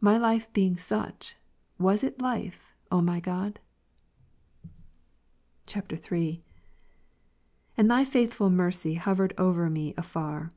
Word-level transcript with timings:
My 0.00 0.18
life 0.18 0.52
being 0.52 0.76
such, 0.76 1.36
was 1.78 2.02
it 2.02 2.20
life, 2.20 2.74
O 2.90 3.00
my 3.00 3.20
God? 3.20 3.60
[III.] 5.72 6.40
S.^And 7.78 7.86
Thy 7.88 8.04
faithful 8.04 8.50
mercy 8.50 8.94
hovered 8.94 9.34
over 9.38 9.70
me 9.70 9.94
afar. 9.96 10.50